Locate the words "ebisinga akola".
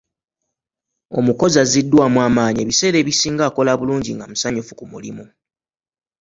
2.99-3.71